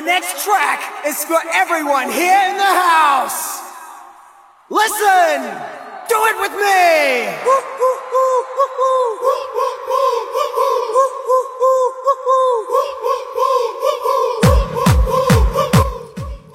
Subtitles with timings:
[0.00, 3.60] The next track is for everyone here in the house.
[4.70, 5.42] Listen!
[6.08, 6.90] Do it with me!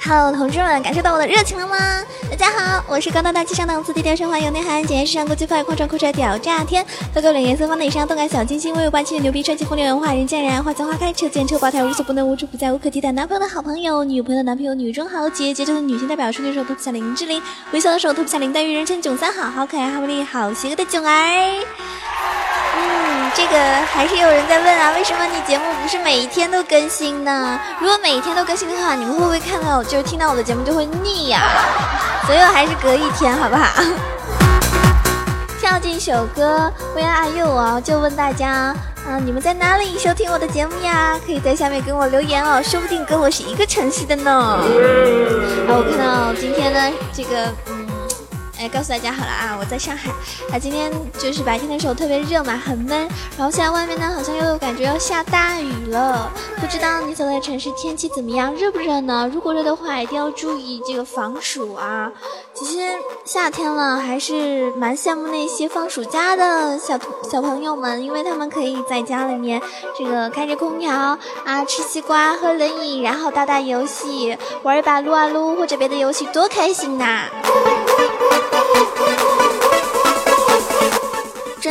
[0.07, 1.75] Hello，同志们，感受到我的热情了吗？
[2.29, 13.11] 大家好，我是高大大气上档次、低调奢华有内涵、简约时尚国际范、狂拽酷帅屌炸天、高冷颜色方的以上动感小清新、威武霸气的牛逼帅气风流文化、人见人爱、花见花开、车见车爆胎、无所不能、无处不在、无可替代。
[13.13, 21.65] 男朋友的好朋友，女朋友的男朋友，女中豪杰，杰出的女性代表，处女手脱不下林志玲，微笑的手脱不下林黛玉，人称囧三好，好可爱、好美丽、好邪恶的囧儿。
[23.35, 23.57] 这个
[23.91, 27.59] 还是有人在问啊，为什么你节目不是每一天都更新呢？
[27.81, 31.41] 如果每一天都更新的话，你们会不会看到，就是听到我的节目就会腻呀？
[32.25, 33.83] 所以我还是隔一天，好不好？
[35.59, 38.73] 跳进一首歌《Where Are You》啊，就问大家，
[39.05, 41.19] 啊，你们在哪里收听我的节目呀？
[41.25, 44.31] 可以在下面跟我留言哦，说不定跟我是一个城市的呢。
[44.31, 44.63] 啊，
[45.67, 47.51] 我看到今天呢，这个，
[48.57, 50.09] 哎，告诉大家好了啊，我在上海。
[50.49, 50.89] 啊，今天
[51.19, 53.07] 就是白天的时候特别热嘛，很闷。
[53.37, 56.31] 然后现在外面呢，好像又感觉要下大雨了。
[56.61, 59.29] 不知道你所在的城市天气怎么样，热不热呢？
[59.33, 62.09] 如果热的话，一定要注意这个防暑啊。
[62.53, 62.79] 其实
[63.25, 66.97] 夏天了，还是蛮羡慕那些放暑假的小
[67.29, 69.61] 小朋友们，因为他们可以在家里面
[69.97, 70.91] 这个开着空调
[71.43, 77.25] 啊，吃西瓜，喝冷饮，然后打打游戏，玩一把撸啊撸或者别的游戏，多开心呐！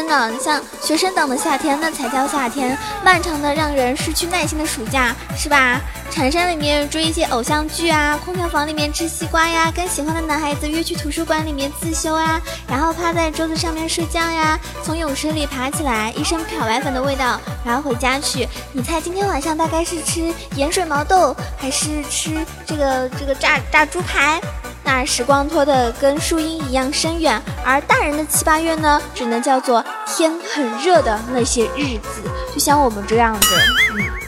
[0.04, 5.80] 真的，你像学生党的夏天，那才叫夏天，漫长的让人失去耐心的暑假，是吧？
[6.10, 12.38] 蝉山里面追一些偶像剧啊，空调房里面吃西瓜呀，跟喜欢的男孩子约去图书馆里面自修啊，
[12.68, 18.46] 然后趴在桌子上面睡觉呀，从泳池里爬起来，一身漂白粉的味道，然后回家去。
[18.72, 24.38] 你猜今天晚上大概是吃盐水毛豆，还是吃这个这个炸炸猪排？
[24.84, 32.22] 那时光拖得跟树荫一样深远，而大人的七八月呢，只能叫做天很热的那些日子，
[32.52, 33.48] 就像我们这样子，
[33.96, 34.23] 嗯。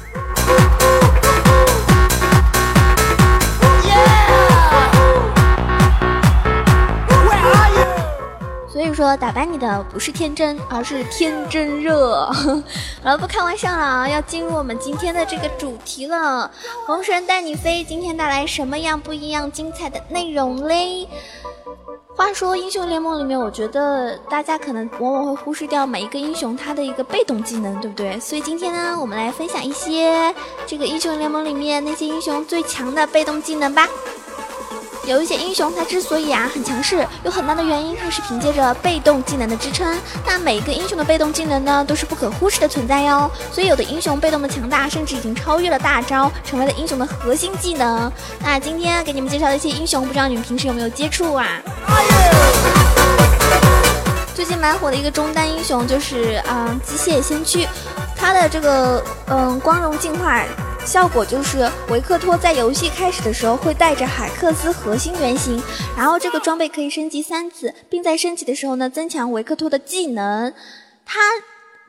[9.07, 12.27] 说，打败你的不是天真，而是天真热。
[13.05, 16.51] 好了，不开玩笑了啊，要进入我们今天的这个主题了。
[16.87, 21.07] 红神带你飞，今天带来什么样不一样、精彩的内容嘞？
[22.17, 28.19] 话说英雄联盟里面，我觉得大家可能往往会忽视掉每一个英雄他的一个被动技能，对不对？
[28.19, 30.35] 所以今天呢，我们来分享一些
[30.67, 33.87] 这个英雄联盟里面那些英雄最强的被动技能吧。
[35.07, 39.97] 有一些英雄，他之所以啊很强势，有很大的原因，他是凭借着被动技能的支撑。
[40.27, 43.31] 那每一个英雄的被动技能呢，都是不可忽视的存在哟。
[43.53, 48.11] 所以有的英雄被动的强大，甚至已经超越了大招，成为了英雄的核心技能。
[48.41, 51.47] 那今天给你们介绍的一些英雄，不知道你们平时有没有接触啊？
[54.35, 57.67] 最近蛮火的一个中单英雄就是嗯机械先驱，
[58.17, 60.43] 他的这个嗯光荣进化。
[60.87, 65.61] 效果就是维克托在游戏开始的时候会带着海克斯核心原型，
[65.97, 70.53] 然后这个装备可以升级三次，并在升级的时候呢增强维克托的技能。
[71.05, 71.19] 他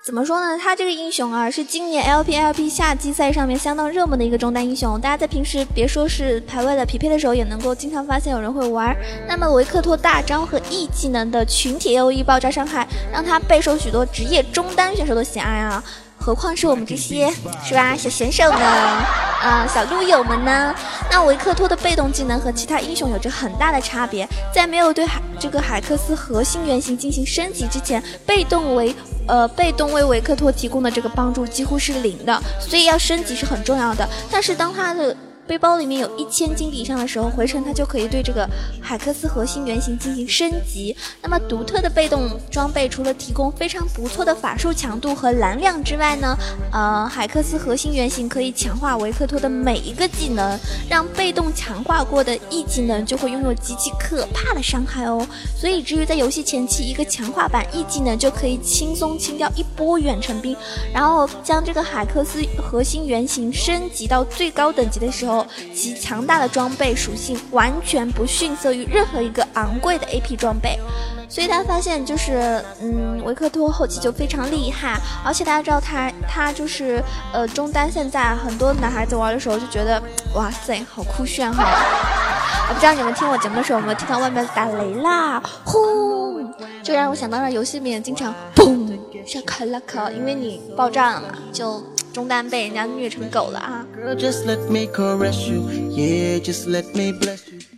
[0.03, 0.57] 怎么说呢？
[0.57, 8.96] 他这个英雄啊是今年 LPLP 夏季赛上面相当热门的一个中单英雄，大家在平时别说是排位的匹配的时候，也能够经常发现有人会玩。
[9.28, 15.84] 那么维克托大招和 E 技能的群体 AOE 爆炸伤害，让他备受许多职业中单选手的喜爱啊。
[16.28, 17.32] 何况是我们这些
[17.64, 18.62] 是吧小选手们？
[18.62, 20.76] 啊，小撸友们呢？
[21.10, 28.94] 那维克托的被动技能和其他英雄有着很大的差别，在没有对海这个海克斯核心原型进行升级之前，被动为
[29.26, 34.06] 呃被动为维克托提供的这个帮助几乎是零的，所以要升级是很重要的。
[34.30, 35.16] 但是当他的
[35.47, 38.47] 背包里面有一千金币以上的时候，回城它就可以对这个
[38.81, 40.95] 海克斯核心原型进行升级。
[41.22, 46.36] 那么独特的被动装备除了提供非常不错的法术强度和蓝量之外呢，
[46.74, 55.25] 呃，海克斯核心原型可以强化维克托的每一个技能，让被动强化过的 E 技能就会拥有极其可怕的伤害哦。
[55.56, 60.56] 所以至于在游戏前期，一个强化版 E 技能就可以轻松清掉一波远程兵，
[60.94, 65.37] 然后将这个海克斯核心原型升级到最高等级的时候。
[65.74, 70.80] 其强大的装备属性完全不逊色于任何一个昂贵的 AP 装备，
[71.28, 77.04] 所以他发现就是，嗯，维克托后期就非常厉害，而且大家知道他，他就是
[77.34, 80.01] 呃中单，现在很多男孩子玩的时候就觉得，
[80.36, 81.63] 哇塞，好酷炫哈！
[82.69, 86.54] 我不知道你们听我节目的时候有没有听到外面打雷啦，轰，
[86.84, 91.84] 就让我想到了游戏里面经常嘣像卡拉卡，因为你爆炸了嘛，就。
[92.13, 93.86] 中单被人家虐成狗了啊！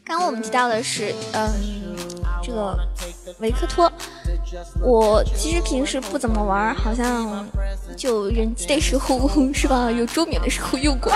[0.05, 1.51] 刚刚我们提到的是，嗯，
[2.41, 2.77] 这个
[3.39, 3.91] 维克托，
[4.81, 7.47] 我其实平时不怎么玩，好像
[7.95, 9.89] 就人机的时候是吧？
[9.91, 11.11] 有桌面的时候用过，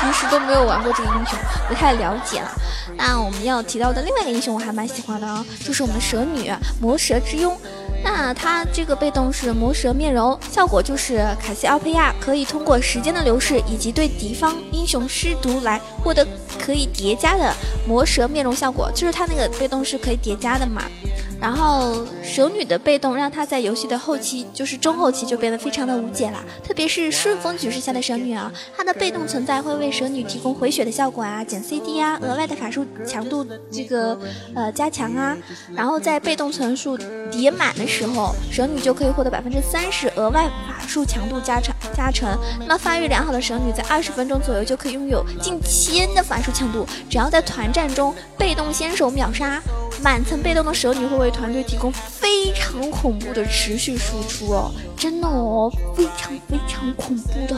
[0.00, 2.50] 平时都没有玩过这个英雄，不太了解了。
[2.96, 7.56] 那我们要提到的另外一个英雄，我还蛮喜欢的啊，就是我们蛇女魔蛇之拥。
[8.02, 16.26] 那它这个被动是魔蛇面容，效果就是卡西奥佩亚可以通过时间的流逝以及对敌方英雄施毒来获得
[16.64, 17.52] 可以叠加的
[17.86, 20.82] 魔蛇面容效果，就是它那个被动是可以叠加的嘛。
[21.40, 22.04] 然后
[22.38, 26.40] 蛇女的被动让她在游戏的后期，就是中后期就变得非常的无解了。
[26.62, 34.16] 特别是顺风局势下的蛇女啊，她的被动存在会为蛇女提供回血的效果啊，减 CD 啊，额外的法术强度这个
[34.54, 35.36] 呃加强啊。
[35.74, 36.96] 然后在被动层数
[37.28, 42.28] 叠满的时候，蛇女就可以获得百分之三十额外法术强度加成加成。
[42.60, 49.60] 那么发育良好的蛇女在二十分钟左右就可以拥有近千的法术强度，只要在团战中被动先手秒杀。
[50.00, 57.56] 满层被动的蛇女会为团队提供非常恐怖的持续输出哦，真的哦，非常非常恐怖的。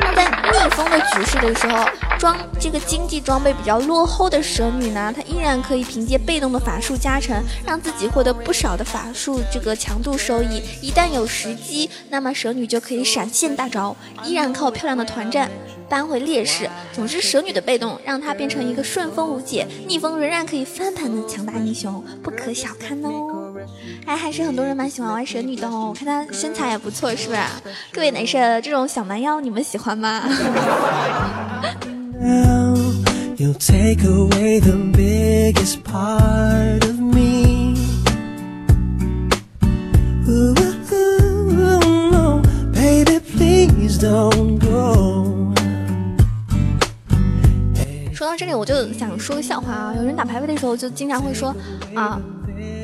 [0.00, 1.84] 那在逆风的局势的时候，
[2.20, 10.62] 装这个经济装备比较落后的蛇女呢，她依然可以凭借被动的法术加成，让自己获得不少的法术这个强度收益。
[10.82, 15.50] 一旦有时机，那么蛇女就可以闪现大招，依然靠漂亮的团战。
[15.88, 16.70] 扳回劣势。
[16.92, 23.10] 总之，蛇女的被动让她变成一个顺风无解、逆风仍然可以翻盘的强大英雄，不可小看哦。
[24.06, 27.40] 哎，还是很多人蛮喜欢玩蛇女的哦，我看她身材也不错，是不是？
[27.90, 30.22] 各位男生，这种小蛮腰你们喜欢吗？
[32.20, 32.74] Now
[33.36, 37.76] you take away the biggest part of me.
[43.36, 45.52] Please don't go.
[48.12, 49.94] 说到这里，我就想说个笑话啊！
[49.96, 51.54] 有人打排位的时候，就经常会说
[51.94, 52.20] 啊，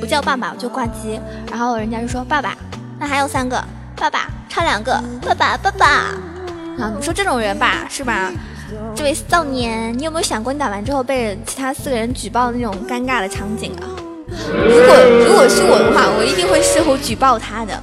[0.00, 1.20] 不叫爸爸，我就挂机。
[1.50, 2.56] 然后人家就说爸爸，
[2.98, 3.62] 那还有三个
[3.96, 5.86] 爸爸，差两个爸爸爸爸。
[6.82, 8.32] 啊，你说这种人吧，是吧？
[9.14, 13.86] 少年，你有没有想过你打完之后被其他四个人举报那种尴尬的场景啊？
[14.28, 17.74] 如果如果是我的话，我一定会事后举报他的。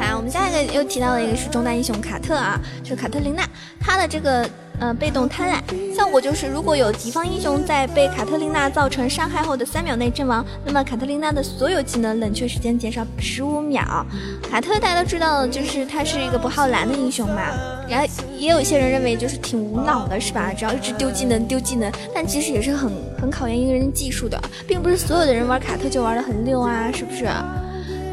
[0.00, 3.44] 好，我们下一个又提到了一个是中单英雄卡特啊，是卡特琳娜，
[3.80, 4.48] 她的这个
[4.82, 14.04] 呃被动贪婪效果就是，如果有敌方英雄在被卡特琳娜造成伤害后的三秒内阵亡，那么卡特琳娜的所有技能冷却时间减少十五秒。
[14.50, 17.40] 卡特大家都知道，就是他是一个不耗蓝的英雄嘛，
[17.88, 20.52] 然后也有一些人认为就是挺无脑的，是吧？
[20.52, 22.90] 只要一直丢技能丢技能，但其实也是很
[23.20, 27.28] 很考验一个人技术的，并不是所有的人玩卡特就玩的很溜啊，是不是？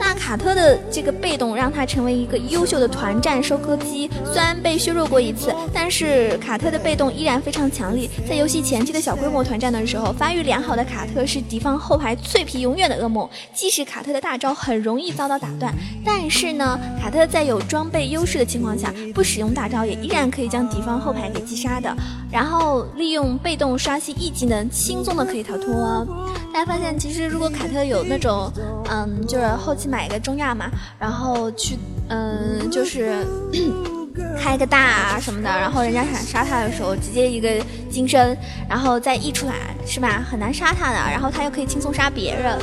[0.09, 8.09] 那卡特的这个被动让他成为一个优秀的团战收割机，虽然被削弱过一次，但是卡特的被动依然非常强力。
[8.27, 13.29] 在游戏前期的小规模团战的时候，发育良好的卡特是敌方后排脆皮永远的噩梦。
[13.53, 15.71] 即使卡特的大招很容易遭到打断，
[16.03, 21.95] 但是呢，卡特在有装备优势的情况下，不使用大招也依然可以将敌方后排给击杀的。
[22.31, 26.07] 然后利用被动刷新 E 技能，轻松的可以逃脱哦。
[26.51, 28.51] 大家发现，其实如果卡特有那种，
[28.89, 31.77] 嗯，就是后期买一个中亚嘛，然后去，
[32.09, 33.25] 嗯，就是
[34.37, 37.49] 开个大啊什么的，然后人家想杀他的时候，直接一个
[37.89, 38.37] 金身，
[38.67, 39.53] 然后再溢出来，
[39.85, 40.23] 是吧？
[40.29, 42.57] 很难杀他的，然后他又可以轻松杀别人。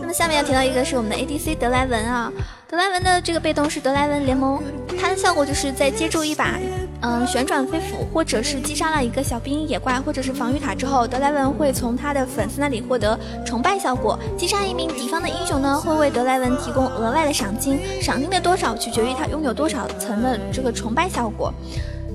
[0.00, 2.32] 那么下面要提到一个是我们的 ADC 德莱文啊。
[2.70, 4.62] 德莱文的这个被动是德莱文联盟，
[5.00, 6.58] 它的效果就是在接住一把，
[7.00, 14.18] 嗯，旋转飞斧，或者是击杀了一个小兵野怪，或者是防御塔之后，德莱文会从他的粉丝那里获得崇拜效果。
[14.36, 21.54] 击杀一名敌方的英雄呢，会为德莱文提供额外的赏金，赏金的多少取决于他拥有多少层的这个崇拜效果。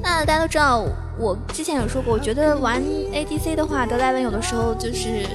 [0.02, 0.84] 那大家都知道，
[1.18, 5.25] 我之前有说过，我觉得玩 ADC 的话，德莱文有的时候就是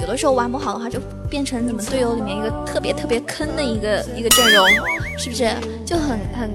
[0.00, 0.98] 有的时候玩不好的话，就
[1.28, 4.66] 变成你们队友里面一个特别特别坑的一个一个阵容，
[5.18, 5.46] 是不是
[5.84, 6.50] 就很很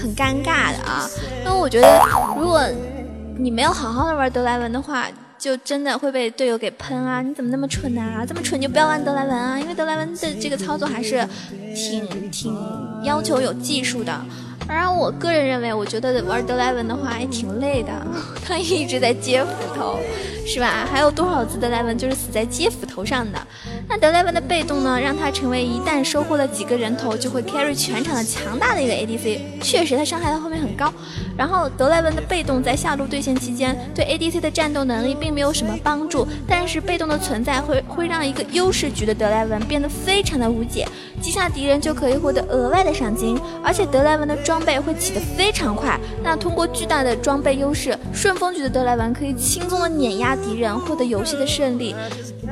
[0.00, 1.08] 很尴尬的啊？
[1.44, 2.00] 因为我觉得，
[2.36, 2.62] 如果
[3.38, 5.06] 你没有好好的玩德莱文的话，
[5.38, 7.22] 就真的会被队友给喷啊！
[7.22, 8.24] 你怎么那么蠢啊？
[8.26, 9.58] 这么蠢就不要玩德莱文啊！
[9.58, 11.26] 因为德莱文的这个操作还是
[11.74, 12.54] 挺挺
[13.04, 14.12] 要求有技术的。
[14.68, 17.90] 而我个人认为，我觉得玩德莱文的话也挺累的，
[18.44, 19.98] 他一直在接斧头，
[20.46, 20.86] 是吧？
[20.92, 23.38] 还有多少次德莱文就是死在接斧头上的？
[23.90, 30.92] 那德莱文的被动呢，让他成为一旦收获了几个人头就会 carry 全场的强大的一个 ADC，确实他伤害到后面很高。
[31.36, 40.86] 然后德莱文的被动在下路对线期间对 ADC 的战斗能力并没有什么帮助，但是被动的存在会会让一个优势局的德莱文变得非常的无解，
[41.20, 45.98] 击杀敌人就可以获得额外的赏金，而且德莱文的装备会起得非常快。
[46.22, 51.92] 那通过巨大的装备优势，顺风局的德莱文可以轻松的碾压敌人，获得游戏的胜利。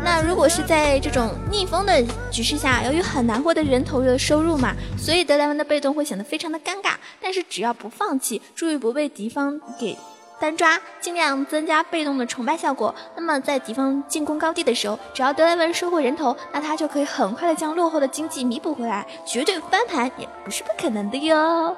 [0.04, 6.92] 那如果是在这种逆风的局势下，由于很难获得人头的收入嘛，所以德莱文的被动会显得非常的尴尬。
[7.20, 9.96] 但是只要不放弃，注意不被敌方给
[10.40, 12.94] 单抓，尽量增加被动的崇拜效果。
[13.16, 21.76] 那么在敌方进攻高地的时候，只要德莱文收获人头，那他就可以很快的将落后的经济弥补回来，绝对翻盘也不是不可能的哟。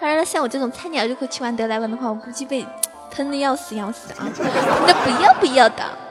[0.00, 2.64] 当然了，像我这种菜鸟如果去玩德莱文的话，我估计被
[3.10, 4.28] 喷的要死要死啊！
[4.86, 6.07] 那不要不要的。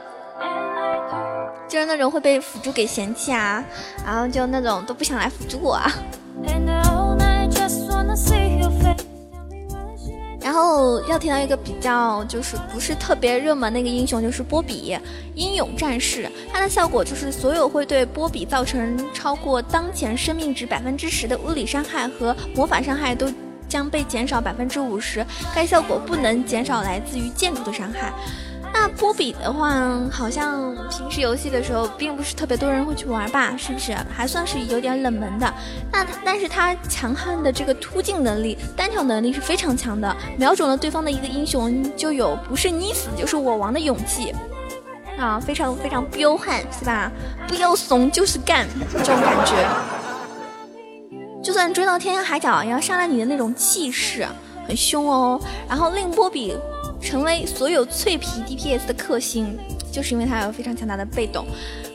[1.68, 3.62] 就是那种会被辅助给嫌弃啊，
[4.04, 5.92] 然后就那种都不想来辅助我啊。
[10.40, 14.96] 然后要提到一个比较就是不是特别热门的一个英雄，就是波比
[15.34, 16.30] 英勇战士。
[16.50, 23.30] 它的效果就是所有会对波比造成超过当前生命值百分之十的物理伤害和魔法伤害都
[23.68, 25.24] 将被减少百分之五十。
[25.54, 28.10] 该效果不能减少来自于建筑的伤害。
[28.72, 33.56] 那波比的话，好像平时游戏的时候并不是特别多人会去玩吧？
[33.56, 33.96] 是不是？
[34.14, 35.52] 还算是有点冷门的。
[35.92, 44.34] 那但是他强悍的这个突进能力、单挑能力是非常强的，瞄准了对方的一个英雄，就有不是你死就是我亡的勇气
[45.18, 47.10] 啊，非常非常彪悍，是吧？
[47.48, 49.54] 不要怂，就是干，这种感觉。
[51.42, 54.26] 就算追到天涯海角，也要杀了你的那种气势，
[54.66, 55.40] 很凶哦。
[55.68, 56.56] 然后令波比。
[57.00, 59.58] 成为所有脆皮 DPS 的克星，
[59.92, 61.46] 就是因为他有非常强大的被动。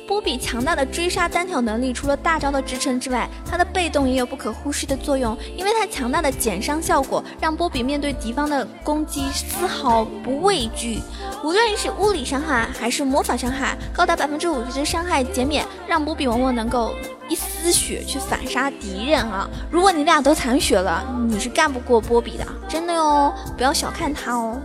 [0.06, 5.36] 波比强大的追杀单挑能力，除了大招的支撑之外，他的被动也有不可忽视的作用。
[5.56, 11.00] 因为他强大的减伤效果，让波比面对敌方的攻击丝毫不畏惧。
[11.42, 16.94] 无论是物理伤害还是魔法伤害，高达百分之五十的伤害减免，让波比往往能够
[17.30, 19.50] 一丝血去反杀敌人啊！
[19.72, 24.60] 如果你俩都残血了，你是干不过波比的，真的哟，不要小看他哦。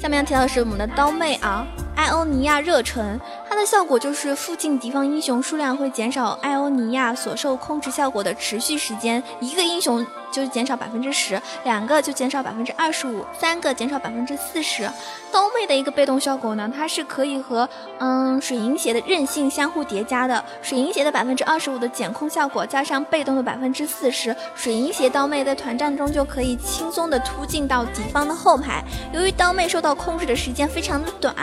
[0.00, 10.06] 下面要提到的是我们的刀妹啊，艾欧尼亚热忱，它的效果就是附近敌方英雄数量会减少艾欧尼亚所受控制效果的持续时间，一个英雄。
[10.30, 14.90] 就减少百分之十，两个就减少百分之二十五，三个减少百分之四十。
[15.30, 17.68] 刀妹的一个被动效果呢，它是可以和
[17.98, 20.42] 嗯水银鞋的韧性相互叠加的。
[20.62, 28.82] 水银鞋的百分之二十五的减控效果，加上被动的百分之四十，水银鞋刀妹在团战中就可以轻松的突进到敌方的后排。
[29.12, 31.34] 由于刀妹受到控制的时间非常的短，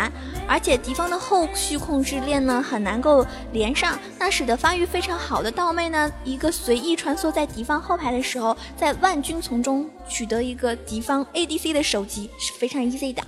[0.48, 8.56] 而且敌方的后续控制链呢很难够连上，那使得发育非常好的刀妹呢，一个随意穿梭在敌方后排的时候。
[8.77, 13.22] 在万军丛中取得一个敌方 ADC 的首级是非常 easy 的，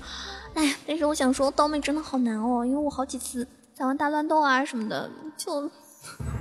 [0.53, 5.61] 哎，但是我想说刀妹真的好难哦，因为我好几次在玩大乱斗啊什么的，就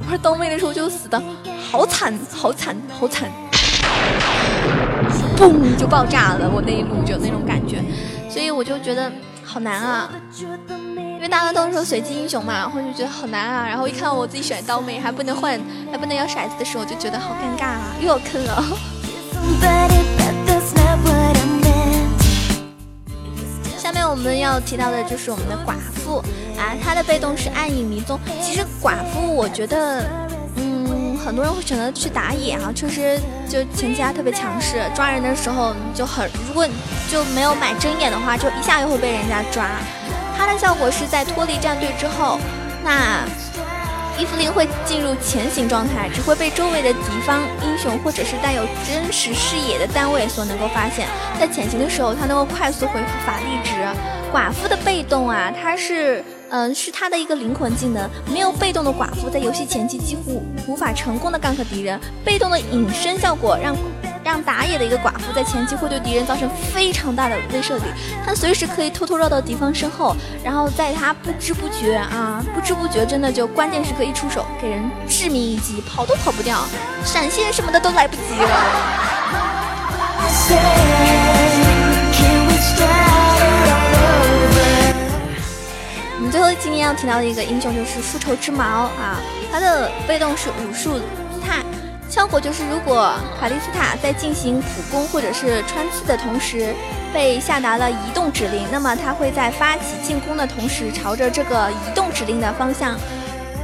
[0.08, 1.22] 玩刀妹的时候就死的
[1.70, 3.30] 好惨好惨好惨，
[5.36, 7.82] 嘣就爆炸了，我那一路就那种感觉，
[8.28, 9.10] 所以我就觉得
[9.44, 10.10] 好难啊。
[11.16, 13.66] 因为大家都说随机英雄嘛，然后就觉得好难啊。
[13.66, 15.58] 然后一看到我自己选刀妹还不能换，
[15.90, 18.62] 还不能摇骰子的时候，就觉得好尴尬啊，又要坑了。
[23.76, 26.18] 下面我们要提到的就是我们的寡妇
[26.58, 28.18] 啊，她的被动是暗影迷踪。
[28.42, 30.04] 其实寡妇我觉得，
[30.56, 36.66] 嗯，很多人会选择去打野啊，确实就前期她特别强势，抓人的时候就很，如果
[37.10, 39.66] 就没有买针眼的话，就一下就会被人家抓。
[40.36, 42.38] 它的效果是在脱离战队之后，
[42.82, 43.20] 那。
[44.18, 51.06] 伊芙琳会进入潜行状态，只会被周围的敌方英雄或者是带有真实视野的单位所能够发现。
[51.38, 53.72] 在潜行的时候，它能够快速回复法力值。
[54.32, 58.08] 寡妇的被动啊，它是，嗯，是她的一个灵魂技能。
[58.32, 61.98] 没有被动的寡妇，在游戏前期几乎无法成功的 gank 敌人。
[62.24, 63.76] 被动的隐身效果让。
[64.26, 67.82] 让打野的一个寡妇在前期会对敌人造成非常大的威慑力，
[68.24, 76.58] 他随时可以偷偷绕到敌方身后，然后在他不知不觉啊，不知不觉真的就关键时刻一出手，给人致命一击，跑都跑不掉，
[77.04, 78.48] 闪现什么的都来不及了。
[86.16, 89.20] 我们最后今天要提到的一个英雄就是复仇之矛啊，
[89.52, 91.00] 他的被动是武术
[92.16, 96.74] 效果就是如果卡莉斯塔在进行普攻或者是穿刺的同时
[97.12, 102.98] 被下达了移动指令，那么他会在发起进攻的同时朝着这个移动指令的方向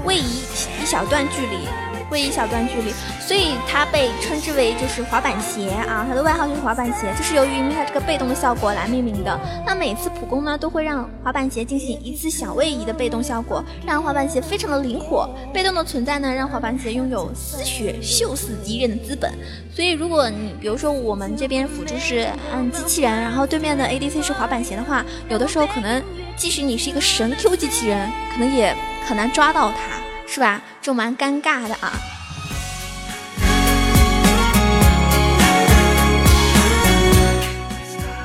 [0.04, 0.42] 位移
[0.82, 1.66] 一小段距离。
[2.12, 9.40] 位移一小段距离，所以它被称之为就是滑板鞋啊，它的外号就是滑板鞋，就是由于因为它这个被动的效果来命名的。
[9.66, 15.28] 那每次普攻呢，都会让滑板鞋进行一次小位移的被动效果，让滑板鞋非常的灵活。
[15.52, 19.32] 被动的存在呢，让滑板鞋拥有丝血秀死敌人的资本。
[19.74, 26.02] 所以如果你比如说我们这边辅助是嗯机器人，然后对面的 ADC 是滑板鞋的话，有的时候可能
[26.36, 28.76] 即使你是一个神 Q 机器人，可能也
[29.06, 30.11] 很难抓到它。
[30.34, 30.62] 是吧？
[30.80, 31.92] 就蛮尴尬的啊。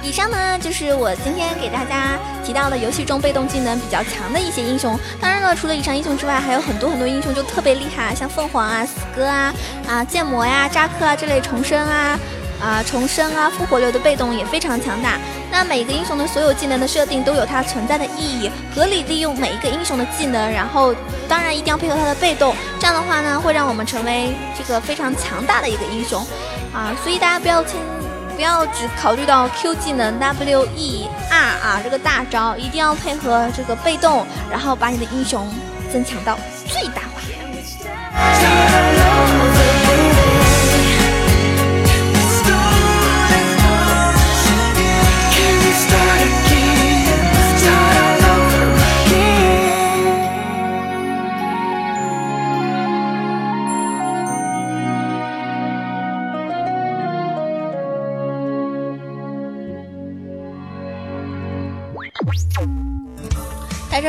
[0.01, 4.97] 以上呢就是我今天给大家提到的游戏中被动技能比较强的一些英雄。
[5.19, 9.53] 当然了，除了以上英雄之外，还有很多很多英雄就特别厉害，像凤凰啊、死哥啊、
[9.85, 12.17] 啊剑魔呀、扎克啊这类重生啊。
[12.61, 15.17] 啊，重生啊，复活流的被动也非常强大。
[15.51, 20.93] 那每个英雄的所有技能的设定都有它存在的意义，合理利用每一个英雄的技能，然后
[21.27, 26.25] 当然一定要配合他的被动，这样的话呢，会让我们成为这个非常强大的一个英雄
[26.73, 26.91] 啊。
[27.03, 27.79] 所以大家不要轻，
[28.35, 35.49] 不要只考虑到 Q 技能 W E R 啊这个大招，一定要配合这个被动，然后把你的英雄
[35.91, 37.21] 增强到最大化。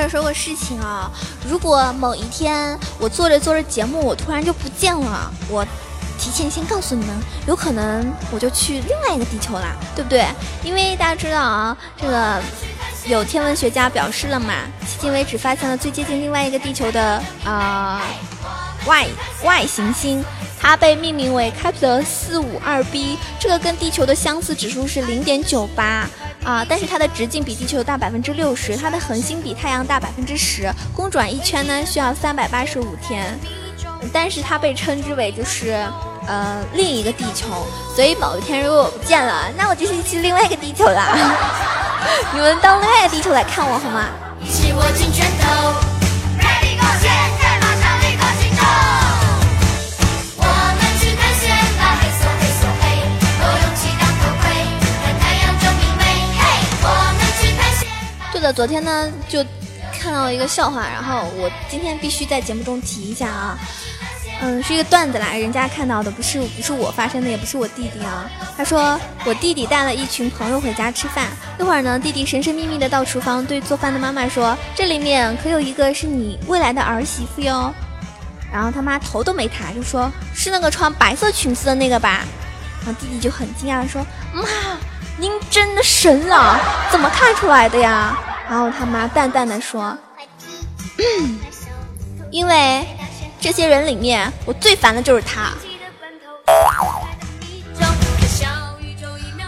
[0.08, 1.10] 说个事情啊，
[1.48, 5.64] 如果某一天我做着做着节目，我突然就不见了，我
[6.18, 7.14] 提前先告诉你们，
[7.46, 10.26] 有可能我就去另外一个地球啦，对不对？
[10.64, 12.40] 因为大家知道啊，这个
[13.06, 18.00] 有天文学家表示了嘛，迄今为止发现了最接近另外一个地球的啊
[18.87, 19.06] 外
[19.44, 20.24] 外行星，
[20.61, 26.07] 它被命名为开普勒四五二 b，这个跟地球的相似指数是零点九八。
[26.44, 33.38] 啊，但是它的直径比地球大百分之六十，它的恒星比太阳大百分之十，公转一圈呢需要三百八十五天，
[34.12, 35.85] 但是它被称之为就是
[36.27, 41.12] 呃另一个地球，所以某一天如果我不见了，那我就是去另外一个地球啦，
[42.33, 44.07] 你们到另外一个地球来看我好吗？
[58.52, 59.44] 昨天呢，就
[60.00, 63.58] 看到一个笑话，然后我今天必须在节目中提一下啊。
[64.40, 68.30] 嗯，是一个段子啦，人家看到的不是不是我发生的，也不是我弟弟啊。
[68.56, 71.26] 他说我弟弟带了一群朋友回家吃饭，
[71.58, 77.74] 一会儿呢，弟弟神神秘秘的到厨房对做饭的妈妈说：“这里面可有一个是你未来的儿媳妇哟。”
[78.52, 82.24] 然后他妈头都没抬就说：“是那个穿白色裙子的那个吧？”
[82.84, 84.44] 然后弟弟就很惊讶说：“妈，
[85.16, 86.61] 您真的神了，
[86.92, 88.16] 怎么看出来的呀？”
[88.48, 89.96] 然后他妈淡淡的说
[92.30, 92.87] ：“因为
[93.40, 95.52] 这些人里面，我最烦的就是他。”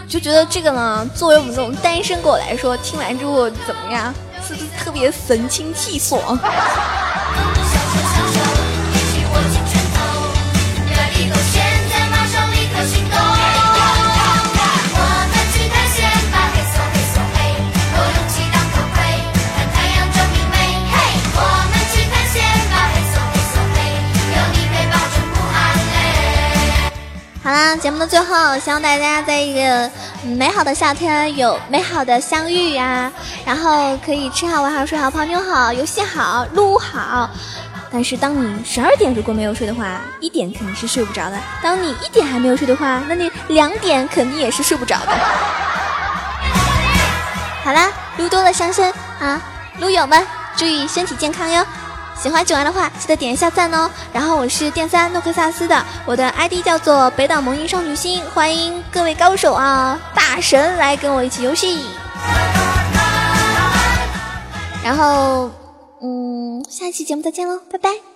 [0.07, 4.13] 就觉得这个呢，作为我们这种单身狗来说，听完之后怎么样？
[4.45, 6.37] 是不是特别神清气爽？
[27.51, 29.91] 好啦，节目的最后，希望大家在一个
[30.23, 33.11] 美好的夏天有美好的相遇呀，
[33.45, 37.29] 然后可以吃好、玩好、睡好、泡妞好、游戏好、撸好。
[37.91, 45.11] 但是当你十二点如果没有睡的话，一点肯定是睡不着的；当你一点还没有睡的话，那你两点肯定也是睡不着的。
[47.65, 49.41] 好啦，撸多了伤身啊，
[49.81, 51.65] 撸友们注意身体健康哟。
[52.21, 53.89] 喜欢九安的话，记得点一下赞哦。
[54.13, 61.83] 然后我是电三诺克萨斯的，我的 ID 叫做北岛萌音少女心，欢迎各位高手啊，大神来跟我一起游戏。
[64.83, 65.49] 然后，
[66.01, 68.10] 嗯，下期节目再见喽，拜拜。